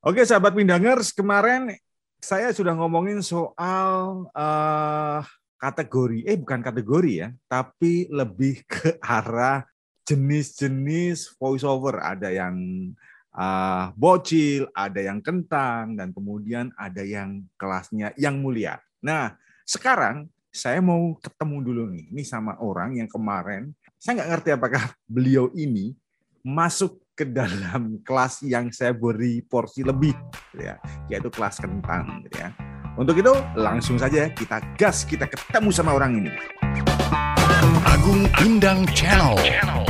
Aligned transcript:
Oke, 0.00 0.24
sahabat 0.24 0.56
Mindangers, 0.56 1.12
kemarin 1.12 1.76
saya 2.24 2.56
sudah 2.56 2.72
ngomongin 2.72 3.20
soal 3.20 4.24
uh, 4.32 5.20
kategori, 5.60 6.24
eh 6.24 6.40
bukan 6.40 6.64
kategori 6.64 7.12
ya, 7.20 7.28
tapi 7.44 8.08
lebih 8.08 8.64
ke 8.72 8.96
arah 9.04 9.60
jenis-jenis 10.08 11.36
voiceover. 11.36 12.00
Ada 12.00 12.32
yang 12.32 12.56
uh, 13.36 13.92
bocil, 13.92 14.72
ada 14.72 15.04
yang 15.04 15.20
kentang, 15.20 15.92
dan 16.00 16.16
kemudian 16.16 16.72
ada 16.80 17.04
yang 17.04 17.44
kelasnya 17.60 18.16
yang 18.16 18.40
mulia. 18.40 18.80
Nah, 19.04 19.36
sekarang 19.68 20.32
saya 20.48 20.80
mau 20.80 21.12
ketemu 21.20 21.56
dulu 21.60 21.82
nih, 21.92 22.08
ini 22.08 22.24
sama 22.24 22.56
orang 22.64 22.96
yang 22.96 23.08
kemarin, 23.12 23.76
saya 24.00 24.24
nggak 24.24 24.30
ngerti 24.32 24.50
apakah 24.56 24.84
beliau 25.12 25.52
ini 25.52 25.92
masuk 26.40 26.96
ke 27.20 27.28
dalam 27.28 28.00
kelas 28.00 28.40
yang 28.48 28.72
saya 28.72 28.96
beri 28.96 29.44
porsi 29.44 29.84
lebih, 29.84 30.16
gitu 30.56 30.64
ya, 30.64 30.80
yaitu 31.12 31.28
kelas 31.28 31.60
kentang. 31.60 32.24
Gitu 32.24 32.40
ya. 32.40 32.48
Untuk 32.96 33.20
itu 33.20 33.28
langsung 33.60 34.00
saja 34.00 34.32
kita 34.32 34.56
gas, 34.80 35.04
kita 35.04 35.28
ketemu 35.28 35.68
sama 35.68 35.92
orang 35.92 36.24
ini. 36.24 36.32
Agung 37.84 38.24
Indang 38.40 38.88
Channel 38.96 39.36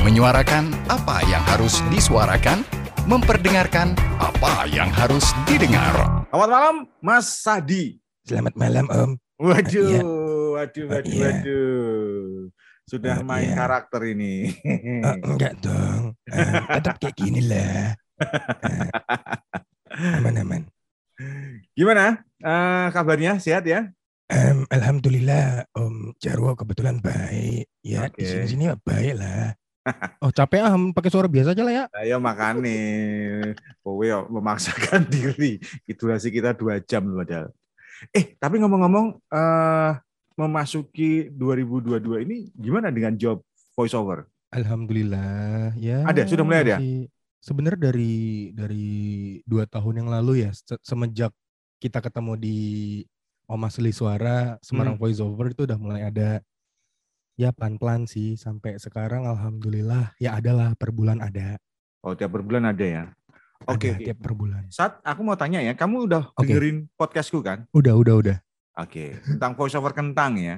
menyuarakan 0.03 0.75
apa 0.91 1.23
yang 1.30 1.39
harus 1.47 1.79
disuarakan, 1.95 2.66
memperdengarkan 3.06 3.95
apa 4.19 4.67
yang 4.67 4.91
harus 4.91 5.31
didengar. 5.47 6.27
Selamat 6.34 6.51
malam, 6.51 6.75
Mas 6.98 7.31
Sadi. 7.31 8.03
Selamat 8.27 8.59
malam, 8.59 8.91
Om. 8.91 9.11
Waduh, 9.39 9.87
ya. 9.87 10.03
waduh, 10.59 10.84
waduh, 10.91 11.15
waduh. 11.23 12.51
Sudah 12.91 13.23
uh, 13.23 13.25
main 13.25 13.55
yeah. 13.55 13.55
karakter 13.55 14.03
ini. 14.03 14.51
Uh, 14.67 15.15
enggak 15.23 15.55
dong. 15.62 16.19
Uh, 16.27 16.59
tetap 16.75 16.98
kayak 16.98 17.15
gini 17.15 17.41
lah. 17.47 17.95
Uh, 18.19 18.91
aman-aman. 20.19 20.67
Gimana 21.79 22.27
uh, 22.43 22.91
kabarnya? 22.91 23.39
Sehat 23.39 23.62
ya? 23.62 23.95
Um, 24.31 24.67
Alhamdulillah 24.75 25.70
Om 25.70 26.19
Jarwo 26.19 26.59
kebetulan 26.59 26.98
baik. 26.98 27.70
Ya 27.87 28.11
okay. 28.11 28.19
di 28.19 28.25
sini-sini 28.27 28.75
baik 28.83 29.23
lah. 29.23 29.55
Oh 30.20 30.29
capek 30.29 30.61
ah 30.61 30.77
pakai 30.92 31.09
suara 31.09 31.25
biasa 31.25 31.57
aja 31.57 31.64
lah 31.64 31.75
ya. 31.75 31.84
Ayo 32.05 32.20
makane. 32.20 32.77
Kowe 33.81 34.07
memaksakan 34.29 35.09
diri. 35.14 35.57
Itu 35.89 36.11
Durasi 36.11 36.29
kita 36.29 36.53
dua 36.53 36.84
jam 36.84 37.09
padahal. 37.11 37.48
Eh 38.12 38.36
tapi 38.36 38.61
ngomong-ngomong, 38.61 39.25
uh, 39.33 39.92
memasuki 40.39 41.31
2022 41.33 42.27
ini 42.27 42.36
gimana 42.55 42.91
dengan 42.91 43.14
job 43.17 43.42
voiceover? 43.75 44.27
Alhamdulillah 44.50 45.78
ya. 45.78 46.03
Ada 46.06 46.27
sudah 46.27 46.45
mulai 46.45 46.61
ada. 46.67 46.77
Sebenarnya 47.41 47.91
dari 47.91 48.51
dari 48.53 48.89
dua 49.48 49.64
tahun 49.64 50.05
yang 50.05 50.08
lalu 50.12 50.45
ya 50.45 50.51
semenjak 50.84 51.33
kita 51.81 52.05
ketemu 52.05 52.36
di 52.36 52.58
Oma 53.48 53.73
Seli 53.73 53.91
Suara 53.91 54.61
Semarang 54.61 54.95
hmm. 54.98 55.03
Voiceover 55.03 55.51
itu 55.51 55.64
udah 55.64 55.78
mulai 55.81 56.05
ada 56.05 56.45
ya 57.41 57.51
pelan-pelan 57.56 58.05
sih 58.05 58.36
sampai 58.36 58.77
sekarang 58.77 59.25
alhamdulillah 59.25 60.12
ya 60.20 60.36
adalah 60.36 60.77
per 60.77 60.92
bulan 60.92 61.25
ada. 61.25 61.56
Oh 62.05 62.12
tiap 62.12 62.36
per 62.36 62.45
bulan 62.45 62.69
ada 62.69 62.84
ya. 62.84 63.05
Oke, 63.69 63.92
okay. 63.92 64.08
tiap 64.08 64.25
per 64.25 64.33
bulan. 64.33 64.64
Saat 64.73 65.05
aku 65.05 65.20
mau 65.20 65.36
tanya 65.36 65.61
ya, 65.61 65.77
kamu 65.77 66.08
udah 66.08 66.33
okay. 66.33 66.48
dengerin 66.48 66.89
podcastku 66.97 67.45
kan? 67.45 67.69
Udah, 67.77 67.92
udah, 67.92 68.14
udah. 68.17 68.36
Oke, 68.81 69.20
tentang 69.20 69.53
voiceover 69.53 69.92
kentang 69.92 70.41
ya. 70.41 70.56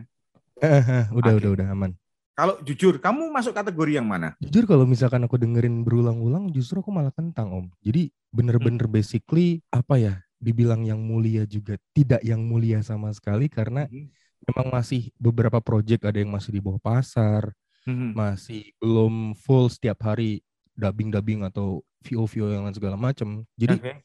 udah, 1.18 1.34
okay. 1.34 1.38
udah, 1.42 1.50
udah 1.58 1.68
aman. 1.74 1.90
Kalau 2.32 2.56
jujur, 2.64 2.96
kamu 3.02 3.28
masuk 3.28 3.52
kategori 3.52 4.00
yang 4.00 4.08
mana? 4.08 4.32
Jujur 4.40 4.64
kalau 4.64 4.88
misalkan 4.88 5.20
aku 5.26 5.36
dengerin 5.36 5.84
berulang-ulang, 5.84 6.48
justru 6.48 6.80
aku 6.80 6.88
malah 6.88 7.12
kentang 7.12 7.52
om. 7.52 7.66
Jadi 7.84 8.08
bener-bener 8.32 8.88
hmm. 8.88 8.94
basically 8.94 9.60
apa 9.68 10.00
ya? 10.00 10.14
Dibilang 10.42 10.82
yang 10.82 10.98
mulia 10.98 11.44
juga 11.44 11.76
tidak 11.92 12.24
yang 12.24 12.42
mulia 12.42 12.80
sama 12.80 13.12
sekali 13.12 13.46
karena 13.52 13.86
hmm. 13.86 14.08
memang 14.48 14.66
masih 14.72 15.12
beberapa 15.20 15.60
project 15.60 16.08
ada 16.08 16.18
yang 16.18 16.32
masih 16.32 16.56
di 16.56 16.60
bawah 16.64 16.80
pasar, 16.80 17.52
hmm. 17.84 18.16
masih 18.16 18.72
belum 18.80 19.36
full 19.36 19.68
setiap 19.68 20.00
hari 20.02 20.40
dubbing-dubbing 20.72 21.44
atau 21.44 21.84
VO-VO 22.06 22.48
yang 22.48 22.64
lain 22.64 22.74
segala 22.74 22.96
macam. 22.96 23.44
Jadi 23.60 23.76
okay. 23.76 24.00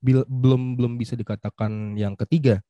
belum 0.00 0.78
belum 0.78 0.94
bisa 0.94 1.18
dikatakan 1.18 1.98
yang 1.98 2.14
ketiga. 2.14 2.62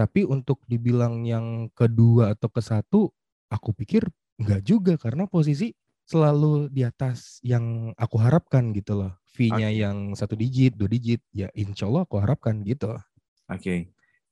Tapi 0.00 0.24
untuk 0.24 0.64
dibilang 0.64 1.28
yang 1.28 1.68
kedua 1.76 2.32
atau 2.32 2.48
ke 2.48 2.64
satu, 2.64 3.12
aku 3.52 3.76
pikir 3.76 4.08
enggak 4.40 4.64
juga 4.64 4.96
karena 4.96 5.28
posisi 5.28 5.76
selalu 6.08 6.72
di 6.72 6.88
atas 6.88 7.36
yang 7.44 7.92
aku 8.00 8.16
harapkan 8.16 8.72
gitu 8.72 8.96
loh. 8.96 9.12
Fee-nya 9.28 9.68
okay. 9.68 9.84
yang 9.84 10.16
satu 10.16 10.40
digit, 10.40 10.72
dua 10.72 10.88
digit, 10.88 11.20
ya 11.36 11.52
insya 11.52 11.84
Allah 11.84 12.08
aku 12.08 12.16
harapkan 12.16 12.64
gitu. 12.64 12.96
Oke. 12.96 13.60
Okay. 13.60 13.80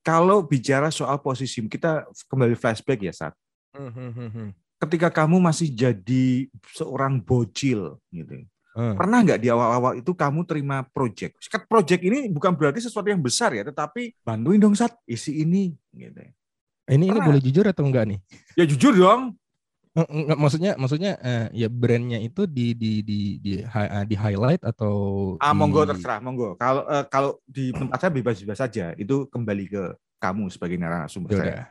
Kalau 0.00 0.40
bicara 0.40 0.88
soal 0.88 1.20
posisi, 1.20 1.60
kita 1.68 2.08
kembali 2.32 2.56
flashback 2.56 3.04
ya 3.04 3.12
saat. 3.12 3.36
Hmm, 3.76 3.92
hmm, 3.92 4.10
hmm, 4.32 4.48
Ketika 4.80 5.12
kamu 5.12 5.36
masih 5.36 5.68
jadi 5.68 6.48
seorang 6.72 7.20
bocil 7.20 8.00
gitu, 8.08 8.40
Hmm. 8.78 8.94
Pernah 8.94 9.27
nggak 9.27 9.43
di 9.43 9.50
awal-awal 9.50 9.99
itu 9.99 10.15
kamu 10.15 10.47
terima 10.47 10.87
project? 10.87 11.43
Sekat 11.43 11.66
project 11.66 11.99
ini 11.99 12.31
bukan 12.31 12.55
berarti 12.55 12.78
sesuatu 12.78 13.11
yang 13.11 13.19
besar 13.19 13.50
ya, 13.50 13.66
tetapi 13.66 14.15
bantuin 14.22 14.62
dong 14.62 14.78
saat 14.78 14.94
isi 15.03 15.43
ini. 15.43 15.75
Gitu. 15.91 16.22
Ini 16.87 17.05
ini 17.11 17.19
boleh 17.19 17.43
jujur 17.43 17.66
atau 17.66 17.83
enggak 17.83 18.06
nih? 18.15 18.19
Ya 18.55 18.62
jujur 18.71 18.94
dong. 18.94 19.34
Enggak, 19.99 20.39
maksudnya 20.39 20.72
maksudnya 20.78 21.19
uh, 21.19 21.50
ya 21.50 21.66
brandnya 21.66 22.22
itu 22.22 22.47
di 22.47 22.71
di 22.71 23.03
di 23.03 23.43
di, 23.43 23.53
uh, 23.66 24.06
di 24.06 24.15
highlight 24.15 24.62
atau 24.62 25.34
ah 25.43 25.50
di... 25.50 25.59
monggo 25.59 25.83
terserah 25.83 26.22
monggo 26.22 26.55
kalau 26.55 26.87
uh, 26.87 27.03
kalau 27.10 27.43
di 27.50 27.75
tempat 27.75 27.99
saya 27.99 28.15
bebas-bebas 28.15 28.62
saja 28.62 28.95
itu 28.95 29.27
kembali 29.27 29.65
ke 29.66 29.83
kamu 30.22 30.55
sebagai 30.55 30.78
narasumber 30.78 31.34
Yaudah. 31.34 31.43
saya. 31.43 31.65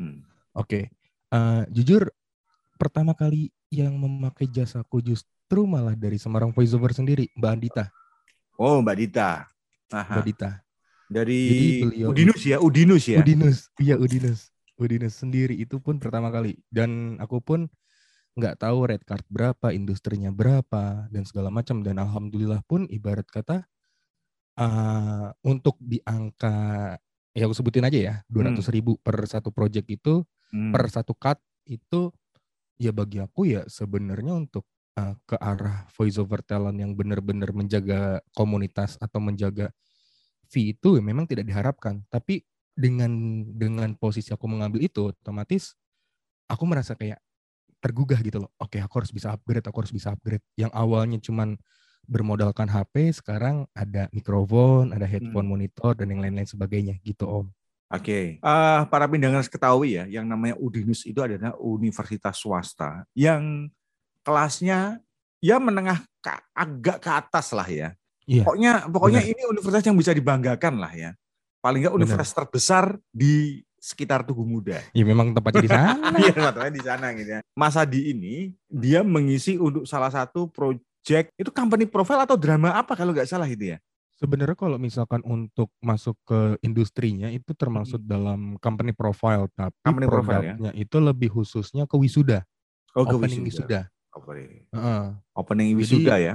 Hmm. 0.00 0.24
Oke, 0.56 0.64
okay. 0.64 0.82
uh, 1.28 1.68
jujur 1.68 2.08
pertama 2.80 3.12
kali 3.12 3.52
yang 3.68 4.00
memakai 4.00 4.48
jasaku 4.48 5.04
just 5.04 5.28
justru 5.54 5.70
malah 5.70 5.94
dari 5.94 6.18
Semarang 6.18 6.50
Voiceover 6.50 6.90
sendiri, 6.90 7.30
Mbak 7.38 7.50
Andita. 7.54 7.86
Oh, 8.58 8.82
Mbak 8.82 8.96
Dita. 8.98 9.46
Aha. 9.94 10.18
Mbak 10.18 10.24
Dita. 10.26 10.50
Dari 11.06 11.42
beliau, 11.86 12.10
Udinus 12.10 12.42
ya, 12.42 12.58
Udinus 12.58 13.04
ya. 13.06 13.22
Udinus, 13.22 13.70
iya 13.78 13.94
Udinus. 13.94 14.50
Udinus 14.74 15.14
sendiri 15.14 15.54
itu 15.54 15.78
pun 15.78 16.02
pertama 16.02 16.34
kali 16.34 16.58
dan 16.74 17.22
aku 17.22 17.38
pun 17.38 17.70
nggak 18.34 18.66
tahu 18.66 18.90
red 18.90 19.06
card 19.06 19.22
berapa, 19.30 19.70
industrinya 19.70 20.34
berapa 20.34 21.06
dan 21.14 21.22
segala 21.22 21.54
macam 21.54 21.86
dan 21.86 22.02
alhamdulillah 22.02 22.58
pun 22.66 22.90
ibarat 22.90 23.30
kata 23.30 23.62
uh, 24.58 25.30
untuk 25.46 25.78
di 25.78 26.02
angka 26.02 26.98
ya 27.30 27.46
aku 27.46 27.54
sebutin 27.54 27.86
aja 27.86 27.98
ya 28.02 28.14
dua 28.26 28.50
ratus 28.50 28.74
ribu 28.74 28.98
per 28.98 29.22
satu 29.30 29.54
project 29.54 29.86
itu 29.86 30.26
hmm. 30.50 30.74
per 30.74 30.90
satu 30.90 31.14
cut 31.14 31.38
itu 31.70 32.10
ya 32.74 32.90
bagi 32.90 33.22
aku 33.22 33.46
ya 33.46 33.62
sebenarnya 33.70 34.34
untuk 34.34 34.66
uh, 34.98 35.14
ke 35.26 35.36
arah 35.38 35.86
voice 35.94 36.18
over 36.18 36.40
talent 36.42 36.78
yang 36.78 36.94
benar-benar 36.94 37.50
menjaga 37.50 38.22
komunitas 38.34 38.96
atau 38.98 39.18
menjaga 39.18 39.70
fee 40.50 40.74
itu 40.74 40.98
memang 41.02 41.26
tidak 41.26 41.46
diharapkan. 41.46 42.02
Tapi 42.10 42.42
dengan 42.74 43.10
dengan 43.54 43.94
posisi 43.94 44.34
aku 44.34 44.46
mengambil 44.50 44.82
itu, 44.82 45.10
otomatis 45.14 45.74
aku 46.50 46.64
merasa 46.66 46.98
kayak 46.98 47.18
tergugah 47.78 48.18
gitu 48.24 48.40
loh. 48.46 48.50
Oke, 48.56 48.80
aku 48.80 49.04
harus 49.04 49.12
bisa 49.12 49.34
upgrade, 49.34 49.66
aku 49.66 49.84
harus 49.84 49.92
bisa 49.92 50.14
upgrade. 50.14 50.42
Yang 50.56 50.72
awalnya 50.72 51.18
cuman 51.20 51.60
bermodalkan 52.04 52.68
HP, 52.68 53.12
sekarang 53.16 53.68
ada 53.72 54.08
mikrofon, 54.12 54.92
ada 54.92 55.04
headphone 55.04 55.48
hmm. 55.48 55.52
monitor 55.52 55.92
dan 55.96 56.08
yang 56.12 56.20
lain-lain 56.20 56.48
sebagainya 56.48 56.96
gitu 57.04 57.28
Om. 57.28 57.46
Oke, 57.92 58.00
okay. 58.00 58.24
uh, 58.40 58.88
para 58.88 59.04
pendengar 59.06 59.44
ketahui 59.44 60.00
ya, 60.00 60.04
yang 60.08 60.24
namanya 60.24 60.56
Udinus 60.56 61.04
itu 61.04 61.20
adalah 61.20 61.54
universitas 61.60 62.40
swasta 62.40 63.04
yang 63.12 63.70
kelasnya 64.24 65.04
ya 65.44 65.60
menengah 65.60 66.00
ke, 66.24 66.32
agak 66.56 66.98
ke 67.04 67.10
atas 67.12 67.52
lah 67.52 67.68
ya. 67.68 67.92
Iya, 68.24 68.48
pokoknya 68.48 68.72
pokoknya 68.88 69.20
benar. 69.20 69.32
ini 69.36 69.42
universitas 69.52 69.84
yang 69.84 69.96
bisa 70.00 70.16
dibanggakan 70.16 70.74
lah 70.80 70.92
ya. 70.96 71.10
Paling 71.60 71.84
nggak 71.84 71.96
universitas 71.96 72.32
benar. 72.32 72.38
terbesar 72.40 72.84
di 73.12 73.60
sekitar 73.76 74.24
Tugu 74.24 74.48
Muda. 74.48 74.80
Ya 74.96 75.04
memang 75.04 75.36
tempatnya 75.36 75.60
di 75.60 75.70
sana. 75.70 75.92
Iya 76.24 76.32
tempatnya 76.32 76.72
di 76.72 76.82
sana 76.82 77.06
gitu 77.12 77.30
ya. 77.36 77.40
Mas 77.52 77.76
Adi 77.76 78.16
ini 78.16 78.56
dia 78.72 79.04
mengisi 79.04 79.60
untuk 79.60 79.84
salah 79.84 80.08
satu 80.08 80.48
project 80.48 81.28
itu 81.36 81.52
company 81.52 81.84
profile 81.84 82.24
atau 82.24 82.40
drama 82.40 82.72
apa 82.72 82.96
kalau 82.96 83.12
nggak 83.12 83.28
salah 83.28 83.44
itu 83.44 83.76
ya? 83.76 83.78
Sebenarnya 84.16 84.56
kalau 84.56 84.80
misalkan 84.80 85.20
untuk 85.26 85.68
masuk 85.84 86.16
ke 86.24 86.56
industrinya 86.64 87.28
itu 87.28 87.52
termasuk 87.52 88.00
hmm. 88.00 88.08
dalam 88.08 88.40
company 88.56 88.96
profile, 88.96 89.52
tapi 89.52 89.76
company 89.84 90.06
profile, 90.08 90.42
ya? 90.56 90.72
itu 90.72 90.96
lebih 90.96 91.28
khususnya 91.34 91.84
ke 91.84 91.98
wisuda. 91.98 92.40
Oh, 92.94 93.04
ke 93.04 93.10
opening 93.10 93.44
wisuda. 93.44 93.84
wisuda 93.84 93.93
opening. 94.14 94.64
Uh, 94.70 95.14
opening 95.34 95.74
wisuda 95.74 96.16
ya. 96.16 96.34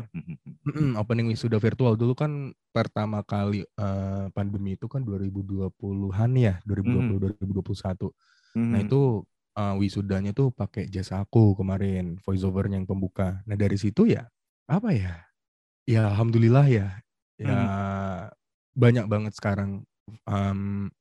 Uh, 0.68 0.94
opening 1.00 1.32
wisuda 1.32 1.58
virtual 1.58 1.96
dulu 1.96 2.14
kan 2.14 2.52
pertama 2.76 3.24
kali 3.24 3.64
uh, 3.80 4.28
pandemi 4.36 4.76
itu 4.76 4.86
kan 4.86 5.02
2020-an 5.02 6.32
ya, 6.36 6.60
2020 6.68 7.18
hmm. 7.18 7.50
2021. 7.50 8.12
Hmm. 8.54 8.70
Nah, 8.76 8.80
itu 8.84 9.24
uh, 9.56 9.76
wisudanya 9.80 10.32
tuh 10.36 10.52
pakai 10.52 10.92
jasa 10.92 11.24
aku 11.24 11.56
kemarin, 11.58 12.20
voiceovernya 12.22 12.78
yang 12.84 12.88
pembuka. 12.88 13.42
Nah, 13.48 13.56
dari 13.56 13.80
situ 13.80 14.06
ya 14.06 14.28
apa 14.70 14.94
ya? 14.94 15.16
Ya 15.90 16.06
alhamdulillah 16.12 16.68
ya. 16.70 16.88
Ya 17.40 17.56
hmm. 17.56 18.36
banyak 18.76 19.06
banget 19.08 19.34
sekarang 19.40 19.88
um, 20.28 20.92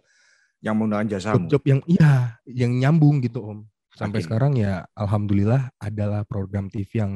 yang 0.62 0.74
menggunakan 0.74 1.06
jasa 1.18 1.38
job 1.46 1.62
yang 1.66 1.82
iya 1.86 2.38
yang 2.46 2.74
nyambung 2.74 3.22
gitu 3.22 3.42
om 3.42 3.60
sampai 3.98 4.22
Oke. 4.22 4.30
sekarang 4.30 4.54
ya 4.54 4.86
alhamdulillah 4.94 5.74
adalah 5.82 6.22
program 6.22 6.70
TV 6.70 7.02
yang 7.02 7.12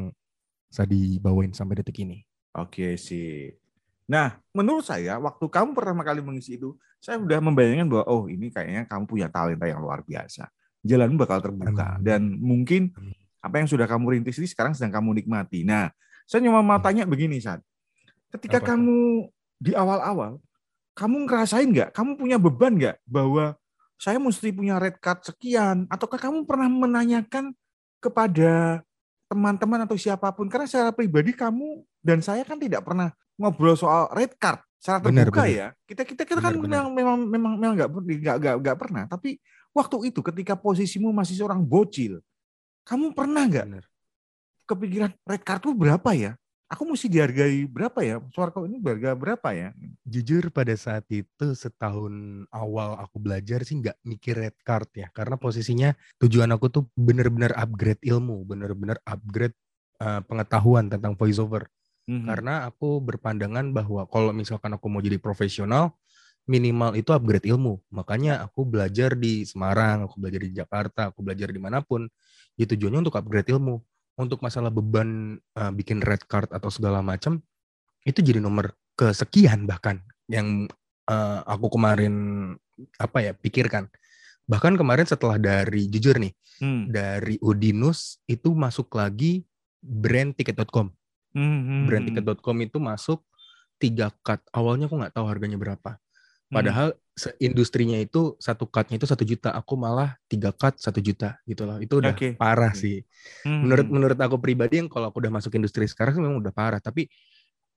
bisa 0.66 0.82
dibawain 0.82 1.54
sampai 1.54 1.78
detik 1.78 2.02
ini 2.02 2.26
Oke 2.52 3.00
sih. 3.00 3.48
Nah, 4.04 4.36
menurut 4.52 4.84
saya 4.84 5.16
waktu 5.16 5.40
kamu 5.48 5.72
pertama 5.72 6.04
kali 6.04 6.20
mengisi 6.20 6.60
itu, 6.60 6.76
saya 7.00 7.16
sudah 7.16 7.40
membayangkan 7.40 7.88
bahwa 7.88 8.04
oh 8.12 8.28
ini 8.28 8.52
kayaknya 8.52 8.84
kamu 8.84 9.04
punya 9.08 9.28
talenta 9.32 9.64
yang 9.64 9.80
luar 9.80 10.04
biasa. 10.04 10.52
Jalan 10.84 11.16
bakal 11.16 11.40
terbuka 11.40 11.96
Amin. 11.96 12.04
dan 12.04 12.22
mungkin 12.36 12.92
apa 13.40 13.62
yang 13.62 13.68
sudah 13.70 13.88
kamu 13.88 14.18
rintis 14.18 14.36
ini 14.36 14.50
sekarang 14.50 14.76
sedang 14.76 15.00
kamu 15.00 15.24
nikmati. 15.24 15.64
Nah, 15.64 15.88
saya 16.28 16.44
cuma 16.44 16.60
mau 16.60 16.76
tanya 16.82 17.08
begini, 17.08 17.40
Sat. 17.40 17.64
Ketika 18.28 18.60
Apa 18.60 18.76
kamu 18.76 19.30
di 19.56 19.72
awal-awal, 19.72 20.36
kamu 20.92 21.24
ngerasain 21.24 21.68
nggak? 21.72 21.90
Kamu 21.96 22.20
punya 22.20 22.36
beban 22.36 22.76
nggak 22.76 23.00
bahwa 23.08 23.56
saya 24.02 24.18
mesti 24.18 24.50
punya 24.50 24.82
red 24.82 24.98
card 24.98 25.22
sekian? 25.22 25.86
Ataukah 25.86 26.18
kamu 26.18 26.42
pernah 26.42 26.66
menanyakan 26.66 27.54
kepada 28.02 28.82
teman-teman 29.30 29.86
atau 29.86 29.94
siapa 29.94 30.26
pun? 30.34 30.50
Karena 30.50 30.66
secara 30.66 30.90
pribadi 30.90 31.30
kamu 31.30 31.86
dan 32.02 32.18
saya 32.18 32.42
kan 32.42 32.58
tidak 32.58 32.82
pernah 32.82 33.14
ngobrol 33.38 33.78
soal 33.78 34.10
red 34.10 34.34
card 34.42 34.58
secara 34.82 34.98
Benar, 34.98 35.30
terbuka 35.30 35.46
benar. 35.46 35.54
ya. 35.54 35.66
Kita 35.86 36.02
kita 36.02 36.22
kita 36.26 36.40
kan 36.42 36.50
Benar, 36.58 36.66
benar. 36.66 36.90
memang 36.90 37.22
memang 37.30 37.52
memang 37.54 37.72
nggak 37.78 37.88
nggak 37.94 38.36
nggak 38.42 38.54
nggak 38.58 38.76
pernah. 38.82 39.02
Tapi 39.06 39.38
waktu 39.70 39.96
itu 40.10 40.18
ketika 40.18 40.58
posisimu 40.58 41.14
masih 41.14 41.38
seorang 41.38 41.62
bocil, 41.62 42.18
kamu 42.82 43.14
pernah 43.14 43.46
nggak 43.46 43.86
kepikiran 44.66 45.14
red 45.22 45.42
card 45.46 45.62
itu 45.62 45.70
berapa 45.78 46.10
ya? 46.18 46.34
Aku 46.72 46.88
mesti 46.88 47.06
dihargai 47.12 47.68
berapa 47.68 48.00
ya? 48.00 48.16
Suarco 48.32 48.64
ini 48.64 48.80
berharga 48.80 49.12
berapa 49.12 49.48
ya? 49.52 49.76
jujur 50.08 50.52
pada 50.52 50.74
saat 50.76 51.08
itu 51.08 51.46
setahun 51.56 52.44
awal 52.52 53.00
aku 53.00 53.16
belajar 53.16 53.64
sih 53.64 53.80
nggak 53.80 53.96
mikir 54.04 54.36
red 54.36 54.56
card 54.60 54.92
ya 54.92 55.08
karena 55.14 55.40
posisinya 55.40 55.96
tujuan 56.20 56.52
aku 56.52 56.68
tuh 56.68 56.84
bener-bener 56.98 57.54
upgrade 57.56 58.02
ilmu 58.04 58.44
bener-bener 58.44 59.00
upgrade 59.08 59.56
uh, 60.04 60.20
pengetahuan 60.26 60.92
tentang 60.92 61.16
voiceover 61.16 61.68
Mhm. 62.02 62.26
karena 62.26 62.66
aku 62.66 62.98
berpandangan 62.98 63.70
bahwa 63.70 64.02
kalau 64.10 64.34
misalkan 64.34 64.74
aku 64.74 64.90
mau 64.90 64.98
jadi 64.98 65.22
profesional 65.22 65.94
minimal 66.50 66.98
itu 66.98 67.14
upgrade 67.14 67.46
ilmu 67.46 67.78
makanya 67.94 68.42
aku 68.42 68.66
belajar 68.66 69.14
di 69.14 69.46
Semarang 69.46 70.10
aku 70.10 70.18
belajar 70.18 70.42
di 70.42 70.50
Jakarta 70.50 71.14
aku 71.14 71.22
belajar 71.22 71.54
di 71.54 71.62
mana 71.62 71.78
pun 71.78 72.10
ya 72.58 72.66
tujuannya 72.66 73.06
untuk 73.06 73.14
upgrade 73.14 73.54
ilmu 73.54 73.78
untuk 74.16 74.44
masalah 74.44 74.68
beban 74.68 75.40
uh, 75.56 75.72
bikin 75.72 76.04
red 76.04 76.22
card 76.28 76.50
atau 76.52 76.68
segala 76.68 77.00
macam 77.00 77.40
itu 78.04 78.20
jadi 78.20 78.42
nomor 78.42 78.74
kesekian 78.92 79.64
bahkan 79.64 80.02
yang 80.28 80.68
uh, 81.08 81.40
aku 81.48 81.72
kemarin 81.72 82.14
apa 82.98 83.18
ya 83.20 83.32
pikirkan 83.32 83.88
bahkan 84.44 84.74
kemarin 84.74 85.06
setelah 85.06 85.38
dari 85.38 85.88
jujur 85.88 86.18
nih 86.18 86.32
Hmm. 86.62 86.86
dari 86.86 87.42
Udinus 87.42 88.22
itu 88.30 88.54
masuk 88.54 88.94
lagi 88.94 89.42
brand 89.82 90.30
ticket.com 90.30 90.94
Hmm. 91.34 91.88
brand 91.90 92.06
ticket.com 92.06 92.56
itu 92.62 92.78
masuk 92.78 93.24
tiga 93.80 94.14
cut 94.22 94.38
awalnya 94.54 94.86
aku 94.86 94.94
nggak 95.00 95.10
tahu 95.16 95.26
harganya 95.26 95.58
berapa 95.58 95.98
Hmm. 95.98 96.11
Padahal 96.52 96.88
se- 97.12 97.36
industrinya 97.44 98.00
itu 98.00 98.36
satu 98.40 98.68
cutnya 98.68 98.96
itu 98.96 99.08
satu 99.08 99.24
juta 99.24 99.52
aku 99.52 99.76
malah 99.76 100.16
tiga 100.28 100.52
cut 100.52 100.80
satu 100.80 101.00
juta 101.00 101.36
gitu 101.44 101.68
loh. 101.68 101.80
Itu 101.80 102.00
udah 102.00 102.12
Oke. 102.16 102.36
parah 102.36 102.72
Oke. 102.72 102.80
sih. 102.80 102.96
Hmm. 103.46 103.64
menurut 103.68 103.86
menurut 103.88 104.18
aku 104.18 104.36
pribadi 104.40 104.82
yang 104.82 104.88
kalau 104.90 105.12
aku 105.12 105.22
udah 105.22 105.32
masuk 105.32 105.52
industri 105.56 105.86
sekarang 105.86 106.16
sih 106.16 106.22
memang 106.24 106.40
udah 106.40 106.52
parah. 106.52 106.80
Tapi 106.80 107.08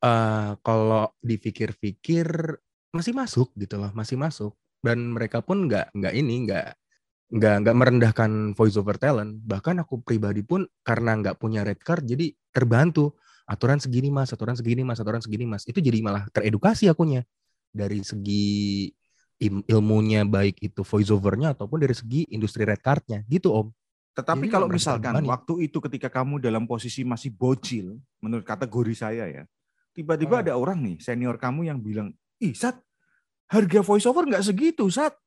eh 0.04 0.51
kalau 0.60 1.12
dipikir-pikir 1.24 2.27
masih 2.95 3.12
masuk 3.16 3.51
gitu 3.60 3.75
loh 3.80 3.92
masih 3.92 4.16
masuk. 4.16 4.56
Dan 4.80 5.12
mereka 5.12 5.42
pun 5.42 5.66
nggak 5.66 5.92
nggak 5.95 6.13
ini 6.16 6.36
nggak 6.45 6.68
nggak 7.36 7.56
nggak 7.66 7.75
merendahkan 7.75 8.31
voice 8.56 8.80
over 8.80 8.95
talent. 8.95 9.39
Bahkan 9.44 9.83
aku 9.83 10.00
pribadi 10.04 10.44
pun 10.44 10.63
karena 10.86 11.16
nggak 11.19 11.36
punya 11.42 11.63
red 11.63 11.80
card 11.83 12.07
jadi 12.07 12.31
terbantu. 12.56 13.16
Aturan 13.45 13.78
segini 13.78 14.10
mas 14.10 14.33
aturan 14.33 14.57
segini 14.57 14.81
mas 14.81 14.98
aturan 14.98 15.21
segini 15.21 15.45
mas. 15.45 15.69
Itu 15.69 15.78
jadi 15.78 16.01
malah 16.01 16.25
teredukasi 16.33 16.89
akunya 16.89 17.21
dari 17.75 18.00
segi 18.00 18.88
ilmunya 19.68 20.24
baik 20.24 20.63
itu 20.63 20.80
voice 20.88 21.12
overnya 21.12 21.51
ataupun 21.51 21.83
dari 21.83 21.92
segi 21.92 22.24
industri 22.31 22.63
red 22.63 22.80
cardnya 22.80 23.19
gitu 23.27 23.51
om 23.51 23.68
Tetapi 24.16 24.48
Jadi 24.48 24.56
kalau 24.56 24.72
misalkan 24.72 25.12
waktu 25.27 25.68
itu 25.68 25.83
ketika 25.83 26.07
kamu 26.07 26.39
dalam 26.39 26.63
posisi 26.63 27.04
masih 27.04 27.36
bocil, 27.36 28.00
menurut 28.24 28.48
kategori 28.48 28.95
saya 28.95 29.27
ya, 29.27 29.44
tiba-tiba 29.92 30.39
Hmm. 30.39 30.44
ada 30.48 30.54
orang 30.56 30.80
nih 30.80 31.04
senior 31.04 31.36
kamu 31.36 31.68
yang 31.68 31.83
bilang, 31.83 32.16
ih 32.39 32.56
Sat, 32.56 32.80
harga 33.51 33.83
voiceover 33.83 34.24
nggak 34.24 34.39
segitu 34.48 34.88
Sat, 34.88 35.19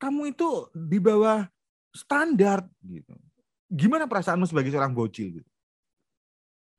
kamu 0.00 0.32
itu 0.32 0.72
di 0.72 0.96
bawah 0.96 1.44
standar 1.92 2.64
gitu. 2.80 3.12
Gimana 3.68 4.08
perasaanmu 4.08 4.48
sebagai 4.48 4.72
seorang 4.72 4.96
bocil 4.96 5.36
gitu? 5.36 5.48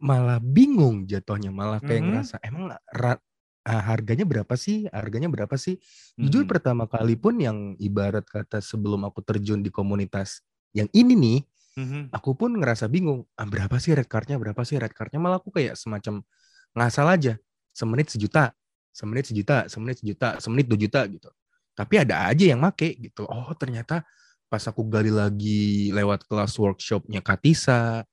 malah 0.01 0.41
bingung 0.41 1.06
jatuhnya 1.06 1.53
malah 1.53 1.77
kayak 1.77 2.01
Mhm. 2.01 2.07
ngerasa 2.09 2.35
emang 2.41 2.74
ra- 2.89 3.21
ah, 3.68 3.81
harganya 3.94 4.25
berapa 4.28 4.54
sih? 4.58 4.88
Harganya 4.92 5.28
berapa 5.31 5.54
sih? 5.60 5.78
Jujur 6.18 6.46
Mhm. 6.46 6.52
pertama 6.52 6.84
kali 6.90 7.16
pun 7.19 7.38
yang 7.42 7.75
ibarat 7.78 8.25
kata 8.28 8.60
sebelum 8.63 9.06
aku 9.08 9.22
terjun 9.25 9.62
di 9.62 9.69
komunitas 9.74 10.42
yang 10.75 10.88
ini 10.96 11.13
nih 11.18 11.40
Mhm. 11.78 12.02
aku 12.16 12.36
pun 12.36 12.52
ngerasa 12.58 12.88
bingung 12.92 13.25
ah, 13.40 13.48
berapa 13.48 13.78
sih 13.80 13.94
red 13.96 14.08
cardnya? 14.10 14.38
Berapa 14.42 14.62
sih 14.68 14.78
red 14.81 14.92
cardnya? 14.96 15.19
Malah 15.22 15.40
aku 15.44 15.52
kayak 15.54 15.75
semacam 15.80 16.24
ngasal 16.75 17.08
aja 17.12 17.34
semenit 17.75 18.12
sejuta 18.12 18.52
semenit 18.92 19.31
sejuta 19.31 19.68
semenit 19.72 20.04
sejuta 20.04 20.40
semenit 20.44 20.68
dua 20.68 20.80
juta 20.80 21.02
gitu. 21.08 21.30
Tapi 21.75 21.96
ada 22.04 22.28
aja 22.28 22.44
yang 22.52 22.60
make 22.60 23.00
gitu. 23.00 23.24
Oh 23.28 23.52
ternyata 23.56 24.04
pas 24.52 24.63
aku 24.68 24.84
gali 24.92 25.08
lagi 25.12 25.92
lewat 25.96 26.28
kelas 26.28 26.56
workshopnya 26.60 27.24
Katisa 27.24 28.04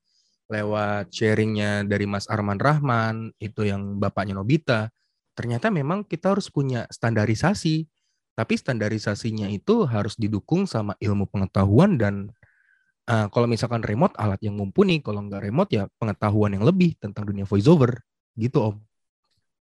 lewat 0.49 1.13
sharingnya 1.13 1.85
dari 1.85 2.07
Mas 2.09 2.25
Arman 2.31 2.57
Rahman 2.57 3.35
itu 3.43 3.67
yang 3.69 3.99
bapaknya 4.01 4.39
Nobita 4.39 4.89
ternyata 5.39 5.71
memang 5.71 6.03
kita 6.03 6.35
harus 6.35 6.51
punya 6.51 6.91
standarisasi 6.91 7.87
tapi 8.35 8.55
standarisasinya 8.59 9.47
itu 9.47 9.87
harus 9.87 10.19
didukung 10.19 10.67
sama 10.67 10.99
ilmu 10.99 11.31
pengetahuan 11.31 11.95
dan 11.95 12.35
uh, 13.07 13.31
kalau 13.31 13.47
misalkan 13.47 13.87
remote 13.87 14.19
alat 14.19 14.43
yang 14.43 14.59
mumpuni 14.59 14.99
kalau 14.99 15.23
nggak 15.23 15.47
remote 15.47 15.71
ya 15.71 15.87
pengetahuan 16.03 16.59
yang 16.59 16.67
lebih 16.67 16.99
tentang 16.99 17.23
dunia 17.31 17.47
voiceover 17.47 18.03
gitu 18.35 18.75
om 18.75 18.77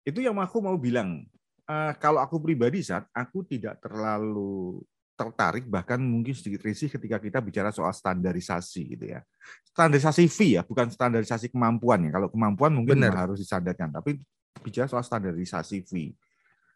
Itu 0.06 0.22
yang 0.22 0.38
aku 0.38 0.62
mau 0.62 0.78
bilang. 0.78 1.26
Eh, 1.66 1.94
kalau 1.98 2.22
aku 2.22 2.38
pribadi 2.38 2.86
saat 2.86 3.10
aku 3.10 3.42
tidak 3.42 3.82
terlalu 3.82 4.86
tertarik 5.18 5.66
bahkan 5.66 5.98
mungkin 5.98 6.38
sedikit 6.38 6.62
risih 6.62 6.94
ketika 6.94 7.18
kita 7.18 7.42
bicara 7.42 7.74
soal 7.74 7.90
standarisasi 7.90 8.94
gitu 8.94 9.06
ya. 9.18 9.26
Standarisasi 9.74 10.30
fee 10.30 10.54
ya, 10.58 10.62
bukan 10.62 10.94
standarisasi 10.94 11.50
kemampuan 11.50 12.06
ya. 12.06 12.12
Kalau 12.14 12.30
kemampuan 12.30 12.70
mungkin 12.78 13.02
memang 13.02 13.18
harus 13.18 13.42
disandarkan, 13.42 13.98
tapi 13.98 14.22
bicara 14.64 14.88
soal 14.88 15.04
standarisasi 15.04 15.84
fee. 15.88 16.16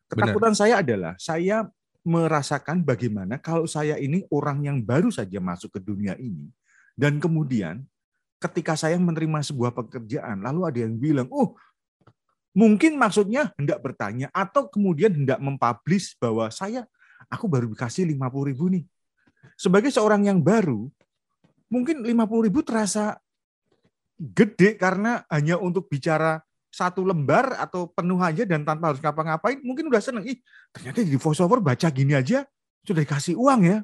Ketakutan 0.09 0.57
saya 0.57 0.81
adalah 0.81 1.13
saya 1.21 1.69
merasakan 2.01 2.81
bagaimana 2.81 3.37
kalau 3.37 3.69
saya 3.69 3.99
ini 3.99 4.25
orang 4.33 4.65
yang 4.65 4.77
baru 4.81 5.13
saja 5.13 5.37
masuk 5.37 5.77
ke 5.77 5.79
dunia 5.83 6.15
ini 6.17 6.49
dan 6.95 7.21
kemudian 7.21 7.85
ketika 8.39 8.73
saya 8.73 8.95
menerima 8.97 9.43
sebuah 9.43 9.75
pekerjaan 9.75 10.41
lalu 10.41 10.61
ada 10.65 10.79
yang 10.79 10.95
bilang, 10.95 11.27
"Oh, 11.29 11.53
mungkin 12.57 12.97
maksudnya 12.97 13.53
hendak 13.59 13.83
bertanya 13.83 14.31
atau 14.33 14.65
kemudian 14.67 15.13
hendak 15.13 15.37
mempublish 15.37 16.17
bahwa 16.17 16.49
saya 16.49 16.87
aku 17.27 17.45
baru 17.45 17.69
dikasih 17.71 18.09
50 18.09 18.49
ribu 18.49 18.71
nih. 18.71 18.83
Sebagai 19.55 19.91
seorang 19.91 20.27
yang 20.27 20.39
baru, 20.41 20.87
mungkin 21.71 22.03
50 22.03 22.45
ribu 22.47 22.59
terasa 22.63 23.19
gede 24.19 24.75
karena 24.75 25.23
hanya 25.31 25.55
untuk 25.55 25.87
bicara 25.87 26.43
satu 26.69 27.01
lembar 27.01 27.57
atau 27.57 27.89
penuh 27.89 28.21
aja 28.21 28.45
dan 28.45 28.61
tanpa 28.61 28.93
harus 28.93 29.01
ngapa-ngapain, 29.01 29.57
mungkin 29.65 29.89
udah 29.89 30.01
seneng. 30.01 30.23
Ih, 30.25 30.37
ternyata 30.69 31.01
di 31.01 31.17
voiceover 31.17 31.59
baca 31.59 31.87
gini 31.89 32.13
aja 32.13 32.45
sudah 32.85 33.01
dikasih 33.03 33.35
uang 33.35 33.61
ya. 33.65 33.77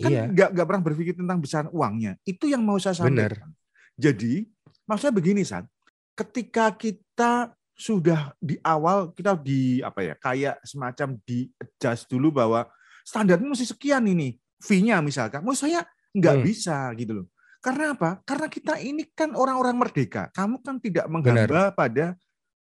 Kan 0.00 0.10
Iya. 0.10 0.22
nggak 0.32 0.48
nggak 0.56 0.66
pernah 0.66 0.82
berpikir 0.82 1.14
tentang 1.16 1.38
besaran 1.44 1.68
uangnya. 1.68 2.16
Itu 2.24 2.48
yang 2.48 2.64
mau 2.64 2.80
saya 2.80 2.96
sampaikan. 2.96 3.52
Jadi, 4.00 4.48
maksudnya 4.88 5.12
begini, 5.12 5.44
San. 5.44 5.68
Ketika 6.16 6.72
kita 6.72 7.52
sudah 7.76 8.36
di 8.36 8.60
awal 8.60 9.08
kita 9.16 9.32
di 9.40 9.80
apa 9.80 10.04
ya 10.04 10.12
kayak 10.20 10.60
semacam 10.68 11.16
di 11.24 11.48
adjust 11.56 12.12
dulu 12.12 12.28
bahwa 12.28 12.68
standarnya 13.08 13.48
mesti 13.48 13.72
sekian 13.72 14.04
ini 14.04 14.36
fee-nya 14.60 15.00
misalkan 15.00 15.40
menurut 15.40 15.56
saya 15.56 15.88
nggak 16.12 16.36
Hmm. 16.36 16.44
bisa 16.44 16.76
gitu 17.00 17.24
loh 17.24 17.26
karena 17.64 17.96
apa 17.96 18.20
karena 18.28 18.52
kita 18.52 18.76
ini 18.84 19.08
kan 19.16 19.32
orang-orang 19.32 19.80
merdeka 19.80 20.28
kamu 20.36 20.60
kan 20.60 20.76
tidak 20.76 21.08
menghamba 21.08 21.72
pada 21.72 22.20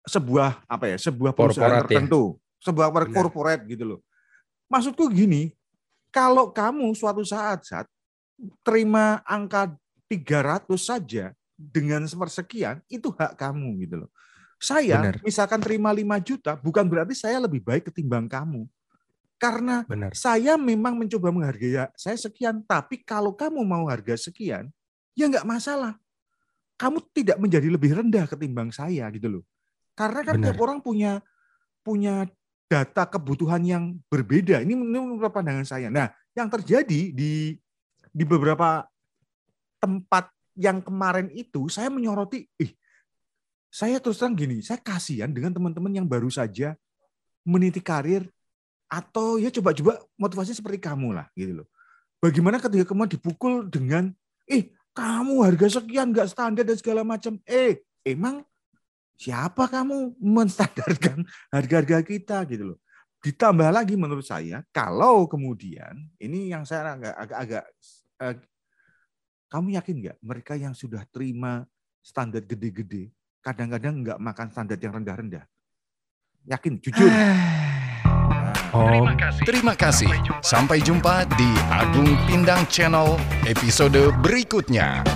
sebuah 0.08 0.64
apa 0.66 0.96
ya 0.96 0.98
sebuah 0.98 1.36
perusahaan 1.36 1.68
Korporat 1.68 1.84
ya. 1.86 2.00
tertentu 2.00 2.24
sebuah 2.64 2.88
Benar. 2.90 3.12
corporate 3.14 3.64
gitu 3.68 3.84
loh 3.84 4.00
maksudku 4.72 5.12
gini 5.12 5.52
kalau 6.10 6.50
kamu 6.50 6.96
suatu 6.96 7.22
saat 7.28 7.68
saat 7.68 7.88
terima 8.64 9.22
angka 9.28 9.76
300 10.08 10.66
saja 10.80 11.36
dengan 11.58 12.08
sepersekian 12.08 12.80
itu 12.88 13.12
hak 13.12 13.36
kamu 13.36 13.84
gitu 13.84 14.08
loh 14.08 14.12
Saya 14.58 15.06
Benar. 15.06 15.22
misalkan 15.22 15.62
terima 15.62 15.94
5 15.94 16.18
juta, 16.26 16.58
bukan 16.58 16.90
berarti 16.90 17.14
saya 17.14 17.38
lebih 17.38 17.62
baik 17.62 17.94
ketimbang 17.94 18.26
kamu. 18.26 18.66
Karena 19.38 19.86
Benar. 19.86 20.18
saya 20.18 20.58
memang 20.58 20.98
mencoba 20.98 21.30
menghargai 21.30 21.78
ya, 21.78 21.86
saya 21.94 22.18
sekian, 22.18 22.66
tapi 22.66 23.06
kalau 23.06 23.38
kamu 23.38 23.62
mau 23.62 23.86
harga 23.86 24.18
sekian, 24.18 24.66
ya 25.14 25.30
nggak 25.30 25.46
masalah. 25.46 25.94
Kamu 26.74 27.06
tidak 27.14 27.38
menjadi 27.38 27.70
lebih 27.70 28.02
rendah 28.02 28.26
ketimbang 28.26 28.74
saya 28.74 29.06
gitu 29.14 29.30
loh. 29.30 29.44
Karena 29.98 30.22
kan 30.22 30.38
Benar. 30.38 30.54
tiap 30.54 30.60
orang 30.62 30.80
punya 30.86 31.18
punya 31.82 32.30
data 32.70 33.04
kebutuhan 33.10 33.63
yang 33.66 33.84
berbeda. 34.12 34.62
Ini 34.62 34.77
menurut 34.77 35.34
pandangan 35.34 35.66
saya. 35.66 35.89
Nah, 35.89 36.13
yang 36.38 36.54
terjadi 36.54 37.10
di 37.10 37.58
di 38.13 38.24
beberapa 38.27 38.86
tempat 39.82 40.30
yang 40.54 40.82
kemarin 40.86 41.34
itu 41.34 41.70
saya 41.70 41.89
menyoroti, 41.89 42.46
ih, 42.62 42.72
saya 43.74 43.98
terus 43.98 44.22
terang 44.22 44.38
gini, 44.38 44.62
saya 44.62 44.82
kasihan 44.82 45.30
dengan 45.30 45.54
teman-teman 45.54 45.94
yang 45.94 46.08
baru 46.10 46.30
saja 46.30 46.77
meniti 47.46 47.80
karir 47.80 48.25
atau 48.89 49.38
ya 49.38 49.54
coba-coba 49.54 50.01
motivasinya 50.18 50.58
seperti 50.58 50.80
kamu 50.82 51.13
lah 51.13 51.27
gitu 51.38 51.63
loh. 51.63 51.68
Bagaimana 52.18 52.58
ketika 52.58 52.89
kamu 52.89 53.06
dipukul 53.06 53.70
dengan, 53.70 54.10
eh 54.50 54.74
kamu 54.98 55.46
harga 55.46 55.77
sekian 55.77 56.10
nggak 56.10 56.27
standar 56.34 56.66
dan 56.66 56.77
segala 56.77 57.06
macam. 57.06 57.38
Eh, 57.46 57.86
emang 58.01 58.42
siapa 59.17 59.65
kamu 59.65 60.15
menstandarkan 60.21 61.25
harga-harga 61.50 62.05
kita 62.05 62.45
gitu 62.47 62.74
loh. 62.74 62.79
Ditambah 63.17 63.74
lagi 63.74 63.97
menurut 63.97 64.24
saya, 64.24 64.62
kalau 64.69 65.25
kemudian 65.25 66.05
ini 66.21 66.53
yang 66.53 66.63
saya 66.63 66.93
agak 66.93 67.13
agak, 67.17 67.65
agak 68.21 68.45
kamu 69.50 69.67
yakin 69.81 69.95
nggak 70.05 70.17
mereka 70.21 70.53
yang 70.53 70.77
sudah 70.77 71.01
terima 71.09 71.65
standar 72.05 72.45
gede-gede, 72.45 73.12
kadang-kadang 73.41 74.05
nggak 74.05 74.19
makan 74.21 74.47
standar 74.53 74.77
yang 74.77 74.93
rendah-rendah? 75.01 75.43
Yakin, 76.47 76.79
jujur. 76.79 77.12
Oh, 78.75 79.07
Terima 79.47 79.79
kasih. 79.79 80.12
Sampai 80.43 80.83
jumpa 80.83 81.24
di 81.39 81.50
Agung 81.71 82.19
Pindang 82.27 82.67
Channel 82.67 83.15
episode 83.47 84.12
berikutnya. 84.19 85.07